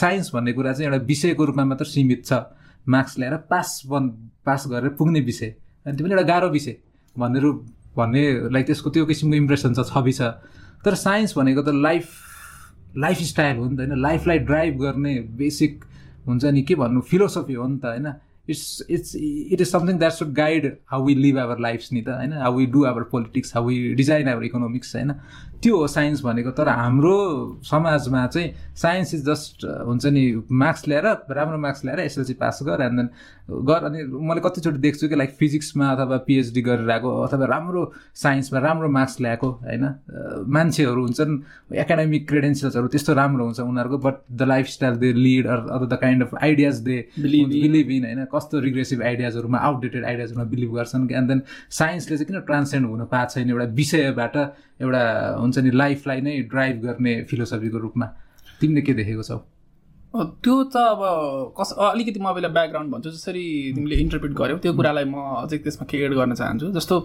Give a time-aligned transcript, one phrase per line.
[0.00, 2.32] Science भन्ने कुरा चाहिँ एउटा विषयको रूपमा मात्र सीमित छ।
[2.88, 4.08] मार्क्स ल्याएर पास बन
[4.46, 5.54] पास गरेर पुग्ने विषय।
[5.86, 6.76] अनि त्यो पनि एउटा गाह्रो विषय
[7.16, 7.66] भन्ने रूप
[7.96, 10.22] भन्ने लाइक त्यसको त्यो किसिमको इम्प्रेसन छ छवि छ।
[10.84, 12.08] तर साइन्स भनेको त लाइफ
[12.96, 14.00] लाइफ स्टाइल हो नि त होइन?
[14.00, 15.84] लाइफलाई ड्राइभ गर्ने बेसिक
[16.26, 18.06] हुन्छ नि के भन्नु फिलोसफी हो नि त होइन?
[18.50, 22.16] It's it's it is something that should guide how we live our life नि त
[22.16, 25.12] होइन how we do our politics how we design our economics होइन
[25.62, 27.16] त्यो हो साइन्स भनेको तर हाम्रो
[27.64, 30.22] समाजमा चाहिँ साइन्स इज जस्ट हुन्छ नि
[30.62, 33.08] मार्क्स ल्याएर राम्रो मार्क्स ल्याएर एसएलसी पास गर एन्ड देन
[33.62, 37.82] गर अनि मैले कतिचोटि देख्छु कि लाइक फिजिक्समा अथवा पिएचडी गरेर आएको अथवा राम्रो
[38.14, 39.84] साइन्समा राम्रो मार्क्स ल्याएको होइन
[40.48, 41.36] मान्छेहरू हुन्छन्
[41.76, 46.34] एकाडेमिक क्रेडेन्सियल्सहरू त्यस्तो राम्रो हुन्छ उनीहरूको but the lifestyle they lead or the kind of
[46.42, 51.42] ideas they believe in होइन कस्तो रिग्रेसिभ आइडियाजहरूमा आउटडेटेड आइडियाजहरूमा बिलिभ गर्छन् एन्ड देन
[51.78, 54.36] साइन्सले चाहिँ किन ट्रान्सेन्ड हुन पाएको छैन एउटा विषयबाट
[54.82, 55.02] एउटा
[55.38, 58.06] हुन्छ नि लाइफलाई नै ड्राइभ गर्ने फिलोसफीको रूपमा?
[58.60, 59.38] तिमीले के देखेको छौ?
[60.44, 61.00] त्यो त अब
[61.58, 63.44] कस अलिकति म पहिला ब्याकग्राउन्ड भन्छु। जसरी
[63.74, 66.96] तिमीले इन्टरप्रिट गर्यौ त्यो कुरालाई म अझै त्यसमा के एड गर्न चाहन्छु। जस्तो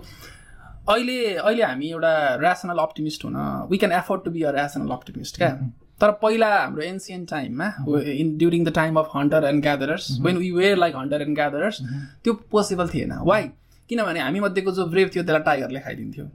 [0.90, 3.38] अहिले अहिले हामी एउटा ऱ्यासनल अप्टिमिस्ट हुन
[3.70, 5.52] we can afford to be a rational optimist क्या?
[6.02, 7.68] तर पहिला हाम्रो एन्सियन्ट टाइममा
[8.14, 11.82] in during the time of hunter and gatherers when we were like hunter and gatherers
[12.24, 13.14] त्यो पोसिबल थिएन.
[13.24, 13.50] वाइ
[13.90, 16.26] किनभने हामी मध्येको जो ब्रेभ थियो त्यसलाई टाइगरले खाइदिन्थ्यो।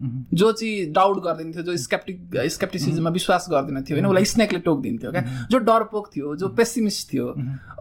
[0.41, 5.23] जो चाहिँ डाउट गरिदिन्थ्यो जो स्केप्टिक स्केप्टिसिजममा विश्वास गर्दैन थियो होइन उसलाई स्नेकले टोकिदिन्थ्यो क्या?
[5.51, 7.27] जो डरपोक थियो जो पेसिमिस्ट थियो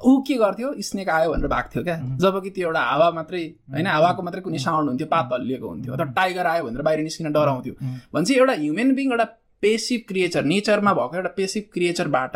[0.04, 0.74] ऊ के गर्थ्यो?
[0.82, 1.98] स्नेक आयो भनेर भाग्थ्यो क्या?
[2.18, 3.88] जब कि त्यो एउटा हावा मात्रै होइन?
[3.88, 7.74] हावाको मात्रै कुनै साउन्ड हुन्थ्यो पात हल्लिएको हुन्थ्यो। अथवा टाइगर आयो भनेर बाहिर निस्किन डराउँथ्यो।
[8.14, 9.28] भने एउटा ह्युमन बिङ एउटा
[9.62, 12.36] पेसिभ क्रिएचर नेचरमा भएको एउटा पेसिभ क्रिएचरबाट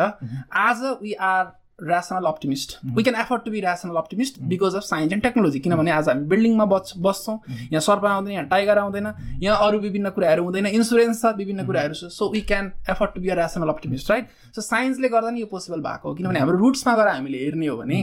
[0.60, 5.12] आज we are rational optimist we can afford to be rational optimist because of science
[5.12, 9.56] and technology किनभने आज हामी बिल्डिङमा बस् बस्छौँ। यहाँ सर्प आउँदैन यहाँ टाइगर आउँदैन यहाँ
[9.66, 13.28] अरू विभिन्न कुराहरू हुँदैन इन्सुरेन्स छ विभिन्न कुराहरू छ। So we can afford to be
[13.28, 16.96] a rational optimist right so साइन्सले गर्दा नि यो पोसिबल भएको हो। किनभने हाम्रो रुट्समा
[16.96, 18.02] गएर हामीले हेर्ने हो भने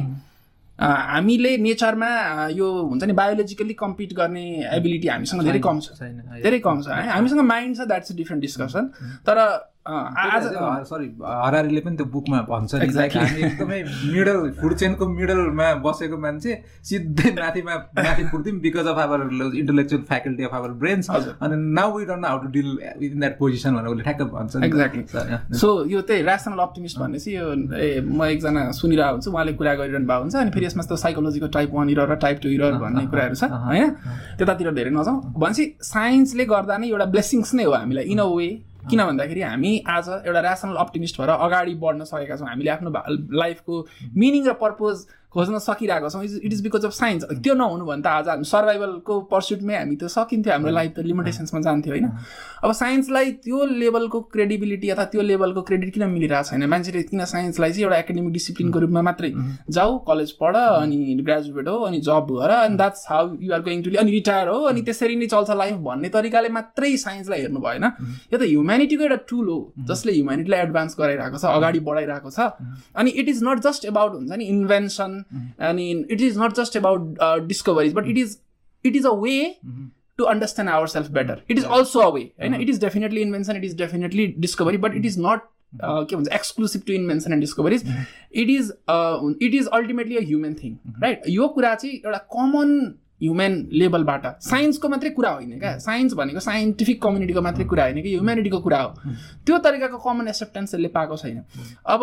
[0.82, 2.12] हामीले नेचरमा
[2.52, 4.46] यो हुन्छ नि बायोलोजिकल्ली कम्पिट गर्ने
[4.78, 5.88] एबिलिटी हामीसँग धेरै कम छ।
[6.44, 8.88] धेरै कम छ है। हामीसँग माइन्ड छ द्याट्स अ डिफ्रेन्ट डिस्कसन
[9.28, 9.38] तर
[9.86, 10.44] आज
[10.88, 13.82] सरी हरारीले पनि त्यो बुकमा भन्छ नि हामी एकदमै
[14.14, 16.52] मिडल फुड चेनको मिडलमा बसेको मान्छे
[16.90, 19.22] सिधै माथिमा माथि पुग्थ्यौँ because of our
[19.62, 22.70] intellectual faculty of our brains अनि now we don't how to deal
[23.02, 27.38] in that position भनेर उसले ठ्याक्क भन्छ एक्ज्याक्टली सो यो त्यही ऱ्यासनल अप्टिमिस्ट भन्ने चाहिँ
[27.38, 31.02] यो ए म एकजना सुनिरहेको हुन्छु उहाँले कुरा गरिरहनु भएको हुन्छ अनि फेरि यसमा त
[31.04, 33.90] साइकोलोजीको टाइप वान इरर र टाइप टू इरर भन्ने कुराहरू छ होइन?
[34.38, 38.50] त्यतातिर धेरै नजाउँ। भनेपछि साइन्सले गर्दा नै एउटा ब्लेसिङ्स नै हो हामीलाई इन अ। वे
[38.90, 42.90] किन भन्दाखेरि हामी आज एउटा ऱ्यासनल अप्टिमिस्ट भएर अगाडि बढ्न सकेका छौँ। हामीले आफ्नो
[43.38, 43.74] लाइफको
[44.18, 44.96] मिनिङ र पर्पोज
[45.36, 46.24] खोज्न सकिरहेको छौँ.
[46.24, 50.08] It is because of science त्यो नहुनु भने त आज हामी सर्भाइभलको पर्स्युटमै हामी त
[50.12, 52.08] सकिन्थ्यो हाम्रो लाइफ त लिमिटेसन्समा जान्थ्यो होइन?
[52.64, 56.66] अब साइन्सलाई त्यो लेभलको क्रेडिबिलिटी अथवा त्यो लेभलको क्रेडिट किन मिलिरहेको छैन?
[56.74, 59.32] मान्छेले किन साइन्सलाई चाहिँ एउटा एकाडेमिक डिसिप्लिनको रूपमा मात्रै
[59.72, 63.96] जाऊ कलेज पढ अनि ग्रेजुएट हो अनि जब गर अनि that's how you're going to
[64.04, 68.38] अनि रिटायर हो अनि त्यसरी नै चल्छ लाइफ भन्ने तरिकाले मात्रै साइन्सलाई हेर्नु भएन यो
[68.38, 69.58] त ह्युमेनिटीको एउटा टुल हो
[69.90, 72.52] जसले ह्युमेनिटीलाई एडभान्स गराइरहेको छ अगाडि बढाइरहेको छ।
[73.00, 75.21] अनि it is not just about हुन्छ नि इन्भेन्सन
[75.70, 78.38] अनि it is not just about discoveries but it is
[78.86, 79.38] it is a way
[80.18, 83.58] to understand our self better it is also a way होइन it is definitely invention
[83.58, 87.84] it is definitely discovery but it is not के भन्छ exclusive to invention and discoveries
[88.34, 88.74] it is
[89.42, 94.90] it is ultimately a human thing right यो कुरा चाहिँ एउटा common human लेभलबाट साइन्सको
[94.90, 95.78] मात्रै कुरा होइन क्या?
[95.80, 98.10] साइन्स भनेको साइन्टिफिक कम्युनिटीको मात्रै कुरा होइन कि?
[98.10, 99.12] ह्युमेनिटीको कुरा हो।
[99.46, 101.38] त्यो तरिकाको कमन एक्सेप्टेन्सहरूले पाएको छैन।
[101.86, 102.02] अब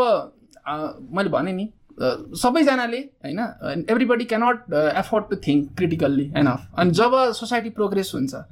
[1.17, 1.69] मैले भनेँ नि
[2.37, 3.41] सबैजनाले होइन
[3.91, 8.43] everybody cannot afford to think critically enough अनि जब सोसाइटी प्रोग्रेस हुन्छ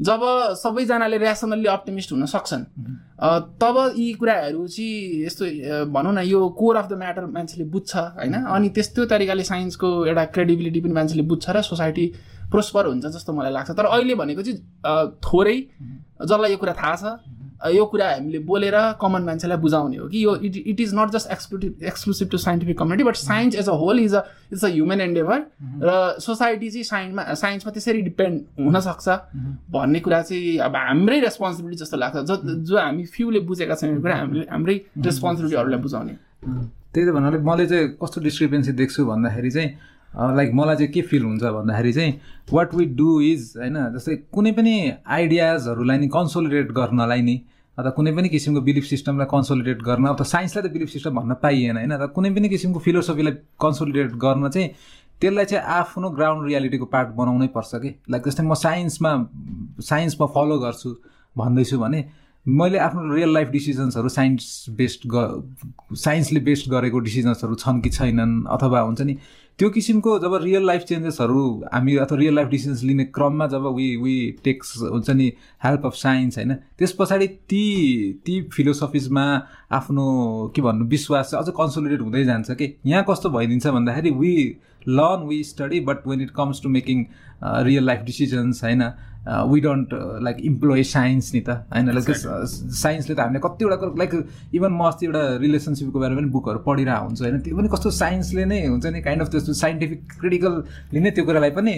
[0.00, 0.22] जब
[0.58, 2.64] सबैजनाले ऱ्यासनल्ली अप्टिमिस्ट हुन सक्छन्
[3.62, 5.44] तब यी कुराहरू चाहिँ यस्तो
[5.92, 10.24] भनौँ न यो कोर अफ द म्याटर मान्छेले बुझ्छ होइन अनि त्यस्तो तरिकाले साइन्सको एउटा
[10.34, 12.06] क्रेडिबिलिटी पनि मान्छेले बुझ्छ र सोसाइटी
[12.50, 14.58] प्रोस्पर हुन्छ जस्तो मलाई लाग्छ। तर अहिले भनेको चाहिँ
[15.24, 15.56] थोरै
[16.22, 17.04] जसलाई यो कुरा थाहा छ
[17.70, 21.30] यो कुरा हामीले बोलेर कमन मान्छेलाई बुझाउने हो कि यो it it is not just
[21.32, 24.22] exclusive exclusive to scientific community but science as a whole is a
[24.52, 25.44] it's a human endeavour
[25.84, 29.08] र सोसाइटी चाहिँ साइन्समा साइन्समा त्यसरी डिपेन्ड हुनसक्छ।
[29.72, 32.36] भन्ने कुरा चाहिँ अब हाम्रै रेस्पोन्सिबिलिटी जस्तो लाग्छ। जो
[32.66, 36.14] जो हामी फ्युले बुझेका छौँ कुरा हामीले हाम्रै रेस्पोन्सिबिलिटी बुझाउने।
[36.92, 39.70] त्यही त भन्नाले मैले चाहिँ कस्तो डिस्क्रिपेन्सी देख्छु भन्दाखेरि चाहिँ
[40.36, 42.12] लाइक मलाई चाहिँ के फिल हुन्छ भन्दाखेरि चाहिँ
[42.52, 44.74] वाट वी डु इज होइन जस्तै कुनै पनि
[45.08, 47.36] आइडियाजहरूलाई नि कन्सोलिडेट गर्नलाई नि
[47.78, 51.76] अथवा कुनै पनि किसिमको बिलिफ सिस्टमलाई कन्सोलिडेट गर्न अथवा साइन्सलाई त बिलिफ सिस्टम भन्न पाइएन
[51.76, 51.92] होइन?
[51.98, 54.68] तर कुनै पनि किसिमको फिलोसफीलाई कन्सोलिडेट गर्न चाहिँ
[55.20, 57.90] त्यसलाई चाहिँ आफ्नो ग्राउन्ड रियालिटीको पार्ट बनाउनै पर्छ कि?
[58.10, 59.12] लाइक जस्तै म साइन्समा
[59.80, 60.90] साइन्समा फलो गर्छु
[61.38, 62.00] भन्दैछु भने
[62.46, 68.32] मैले आफ्नो रियल लाइफ डिसिजन्सहरू साइन्स बेस्ड ग साइन्सले बेस्ड गरेको डिसिजन्सहरू छन् कि छैनन्
[68.50, 69.16] अथवा हुन्छ नि
[69.58, 71.42] त्यो किसिमको जब रियल लाइफ चेन्जेसहरू
[71.72, 75.32] हामी अथवा रियल लाइफ डिसिजन्स लिने क्रममा जब वी वी टेक्स हुन्छ नि
[75.64, 77.62] हेल्प अफ साइन्स होइन त्यस पछाडि ती
[78.26, 79.24] ती फिलोसफिजमा
[79.72, 80.06] आफ्नो
[80.56, 84.34] के भन्नु विश्वास चाहिँ अझ कन्सोलिडेट हुँदै जान्छ कि यहाँ कस्तो भइदिन्छ भन्दाखेरि we
[84.88, 87.04] learn we study but when it comes to making
[87.62, 88.82] real life decisions होइन
[89.22, 89.88] we don't
[90.22, 91.90] like employ science नि त होइन?
[91.94, 94.12] लाइक साइन्सले त हामीले कतिवटा कुरो लाइक
[94.54, 97.40] इभन म अस्ति एउटा रिलेसनसिपको बारेमा पनि बुकहरू पढिरहेको हुन्छु होइन?
[97.40, 101.50] त्यो पनि कस्तो साइन्सले नै हुन्छ नि काइन्ड अफ त्यस्तो साइन्टिफिक क्रिटिकलले नै त्यो कुरालाई
[101.58, 101.72] पनि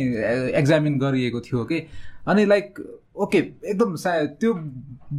[0.56, 1.86] एक्जामिन गरिएको थियो कि
[2.26, 2.80] अनि लाइक
[3.24, 4.10] ओके एकदम सा
[4.40, 4.52] त्यो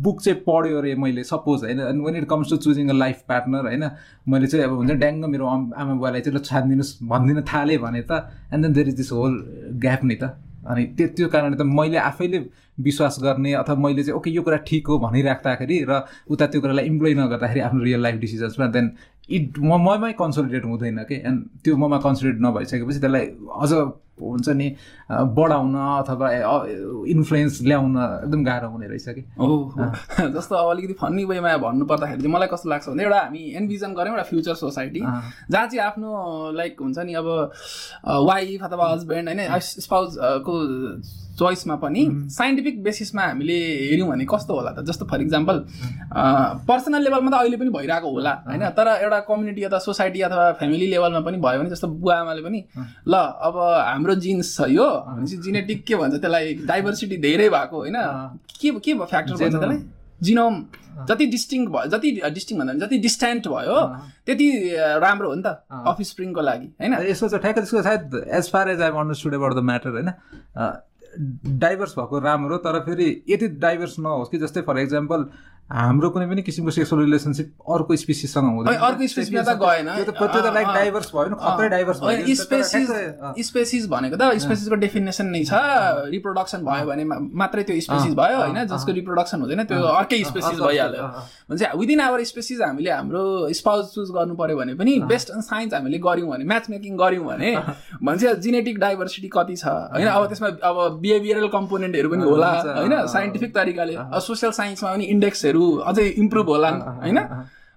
[0.06, 1.80] बुक चाहिँ पढ्यो अरे मैले सपोज होइन?
[1.80, 3.90] अनि when it comes to choosing a life partner होइन?
[4.28, 8.12] मैले चाहिँ अब हुन्छ ड्याङ्ग मेरो आमा बुवालाई चाहिँ ल छानिदिनुहोस् भनिदिन थालेँ भने त
[8.54, 9.34] and then there is this whole
[9.86, 10.34] gap नि त।
[10.66, 12.40] अनि त्यो त्यो कारणले त मैले आफैले
[12.78, 16.86] विश्वास गर्ने अथवा मैले चाहिँ ओके यो कुरा ठिक हो भनिराख्दाखेरि र उता त्यो कुरालाई
[16.86, 18.86] इम्प्लोइ नगर्दाखेरि आफ्नो रियल लाइफ डिसिजन्समा देन
[19.30, 21.16] इट म ममै कन्सन्ट्रेट हुँदैन कि?
[21.26, 23.26] एन्ड त्यो ममा कन्सन्ट्रेट नभइसकेपछि त्यसलाई
[23.62, 23.72] अझ
[24.22, 24.68] हुन्छ नि
[25.36, 26.28] बढाउन अथवा
[27.10, 29.22] इन्फ्लुएन्स ल्याउन एकदम गाह्रो हुने रहेछ कि?
[29.40, 29.58] हो
[30.36, 33.94] जस्तो अब अलिकति फन्नी वेमा भन्नु पर्दाखेरि चाहिँ मलाई कस्तो लाग्छ भने एउटा हामी एनभिजन
[33.94, 37.28] गऱ्यौँ एउटा फ्युचर सोसाइटी जहाँ चाहिँ आफ्नो लाइक हुन्छ नि अब
[38.30, 40.56] वाइफ अथवा हस्बेन्ड होइन स्पाउजको
[41.40, 42.02] चोइसमा पनि
[42.32, 43.58] साइन्टिफिक बेसिसमा हामीले
[43.90, 44.84] हेऱ्यौँ भने कस्तो होला त?
[44.88, 45.56] जस्तो फर इक्जाम्पल
[46.68, 48.64] पर्सनल लेभलमा त अहिले पनि भइरहेको होला होइन?
[48.78, 52.60] तर एउटा कम्युनिटी अथवा सोसाइटी अथवा फ्यामिली लेभलमा पनि भयो भने जस्तो बुवा आमाले पनि
[53.08, 53.56] ल अब
[53.88, 57.98] हाम्रो जिन्स छ यो। भनेपछि जिनेटिक के भन्छ त्यसलाई डाइभर्सिटी धेरै भएको होइन?
[58.62, 59.80] के के फ्याक्टर भन्छ त्यसलाई?
[60.24, 60.54] जिनोम
[61.08, 63.80] जति डिस्टिङ भयो जति डिस्टिङ भन्दा जति डिस्टेन्ट भयो
[64.26, 64.48] त्यति
[65.04, 65.48] राम्रो हो नि त
[65.92, 66.94] अफिस स्प्रिङको लागि होइन?
[67.12, 70.10] यसो चाहिँ ठ्याक्कै त्यसको सायद as far as I understood about the matter होइन?
[71.60, 75.30] डाइभर्स भएको राम्रो तर फेरि यति डाइभर्स नहोस् कि जस्तै फर इक्जाम्पल
[75.66, 80.54] हाम्रो कुनै पनि किसिमको सेक्सुअल रिलेसनसिप अर्को स्पिसिससँग हुँदैन। अर्को स्पेसिसमा त गएन। त्यो त
[80.54, 82.90] लाइक डाइभर्स भयो नि खतरै डाइभर्स भयो। स्पेसिस
[83.48, 85.58] स्पेसिस भनेको त स्पेसिसको डेफिनेसन नै छ।
[86.14, 88.62] रिप्रोडक्सन भयो भने मात्रै त्यो स्पेसिस भयो होइन?
[88.66, 91.08] जसको रिप्रोडक्सन हुँदैन त्यो अर्कै स्पेसिस भइहाल्यो।
[91.50, 93.24] भने विदिन आवर स्पेसिस हामीले हाम्रो
[93.58, 97.26] स्पाउज चुज गर्नु पऱ्यो भने पनि बेस्ट अन साइन्स हामीले गऱ्यौँ भने म्याच मेकिङ गऱ्यौँ
[97.26, 97.56] भने
[98.06, 99.66] भन्छ जेनेटिक डाइभर्सिटी कति छ?
[99.66, 100.08] होइन?
[100.08, 102.96] अब त्यसमा अब बिहेभियरल कम्पोनेन्टहरू पनि होला होइन?
[103.14, 103.98] साइन्टिफिक तरिकाले।
[104.28, 107.20] सोसियल साइन्समा पनि इन्डेक्सहरू अझै इम्प्रुभ होलान् होइन?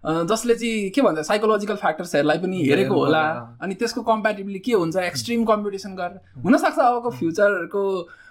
[0.04, 3.22] जसले चाहिँ के भन्छ साइकोलोजिकल फ्याक्टर्सहरूलाई पनि हेरेको होला।
[3.62, 4.96] अनि त्यसको कम्पेरिटिभली के हुन्छ?
[4.96, 7.82] एक्सट्रिम कम्पिटिसन गरेर हुनसक्छ अबको फ्युचरको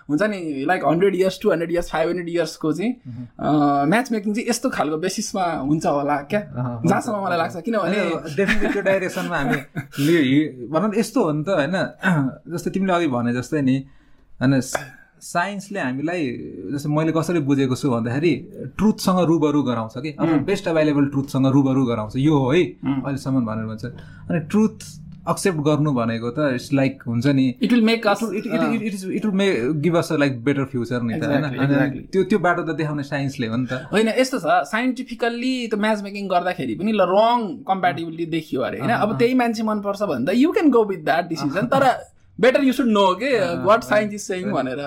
[0.09, 2.91] हुन्छ नि like hundred years two hundred years five hundred इयर्सको चाहिँ
[3.91, 6.41] म्याच मेकिङ चाहिँ यस्तो खालको बेसिसमा हुन्छ होला क्या?
[6.87, 9.59] जहाँसम्म मलाई लाग्छ किनभने डेफिनेटली डाइरेक्सनमा हामी
[10.73, 11.75] भनौँ यस्तो हो नि त होइन?
[12.55, 13.75] जस्तै तिमीले अघि भने जस्तै नि
[14.41, 14.61] होइन
[15.17, 16.21] साइन्सले हामीलाई
[16.73, 18.33] जस्तै मैले कसरी बुझेको छु भन्दाखेरि
[18.77, 20.09] ट्रुथसँग रुबरु गराउँछ कि?
[20.19, 23.85] अब बेस्ट अभाइलेबल ट्रुथसँग रुबरु गराउँछ। यो हो है अहिलेसम्म भनेर भन्छ।
[24.29, 24.77] अनि ट्रुथ
[25.27, 29.33] एक्सेप्ट गर्नु भनेको त इट्स लाइक हुन्छ नि it will make it is it will
[29.35, 29.47] may
[29.83, 32.05] give us like better future नि त होइन?
[32.13, 36.03] त्यो त्यो बाटो त देखाउने साइन्सले हो नि त। होइन यस्तो छ साइन्टिफिकल्ली त्यो म्याच
[36.03, 38.93] मेकिङ गर्दाखेरि पनि ल रङ कम्पेटिबिलिटी देखियो अरे होइन?
[38.93, 41.87] अब त्यही मान्छे मनपर्छ भने त you can go with that decision तर
[42.39, 43.29] बेटर यु सुड नो के
[43.63, 44.81] वाट साइन्स इज सेङ भनेर।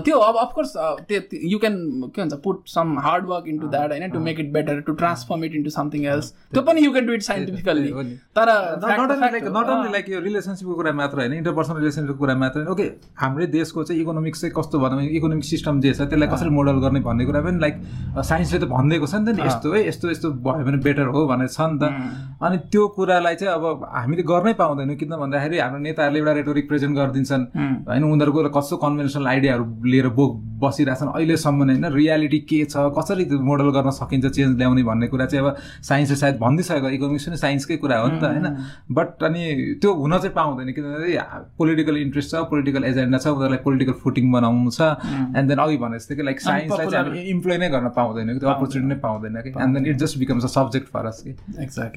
[0.00, 0.72] त्यो अब अफकोर्स
[1.08, 1.20] त्यो
[1.50, 1.76] यु क्यान
[2.06, 5.44] के भन्छ put some hard work into that होइन to make it better to transform
[5.44, 7.92] it into something else त्यो पनि you can do it scientifically
[8.38, 8.52] तर
[8.84, 12.90] नट ओन्ली लाइक यो रिलेसनसिपको कुरा मात्र होइन इन्टरपर्सनल रिलेसनसिपको कुरा मात्र होइन। ओके
[13.22, 17.00] हाम्रै देशको चाहिँ इकोनोमिक्स चाहिँ कस्तो भनौँ इकोनोमिक सिस्टम जे छ त्यसलाई कसरी मोडल गर्ने
[17.08, 17.74] भन्ने कुरा पनि लाइक
[18.22, 21.48] साइन्सले त भनिदिएको छ नि त यस्तो है यस्तो यस्तो भयो भने बेटर हो भनेर
[21.48, 21.90] छ नि त।
[22.44, 26.96] अनि त्यो कुरालाई चाहिँ अब हामीले गर्नै पाउँदैनौँ किन भन्दाखेरि हाम्रो नेताहरूले एउटा रेटोरिक रिप्रेजेन्ट
[26.98, 27.42] गरिदिन्छन्।
[27.86, 30.24] होइन उनीहरूको कस्तो कन्भेन्सनल आइडियाहरू लिएर बो
[30.58, 35.46] बसिरहेछन्। अहिलेसम्म होइन रियालिटी के छ कसरी मोडल गर्न सकिन्छ चेन्ज ल्याउने भन्ने कुरा चाहिँ
[35.46, 38.46] अब साइन्सले सायद भनिदिइसकेको इकोनोमिक्स पनि साइन्सकै कुरा हो नि त होइन।
[38.90, 39.42] बट अनि
[39.80, 41.18] त्यो हुन चाहिँ पाउँदैन किनभने
[41.58, 44.80] पोलिटिकल इन्ट्रेस्ट छ पोलिटिकल एजेन्डा छ उनीहरूलाई पोलिटिकल फुटिङ बनाउनु छ।
[45.36, 48.48] एन्ड देन अघि भने जस्तै कि लाइक साइन्सलाई चाहिँ इम्प्लोइ नै गर्न पाउँदैन कि त्यो
[48.50, 51.92] अपर्च्युनिटी नै पाउँदैन कि। And then it just becomes a subject for us कि। एक्ज्याक्टली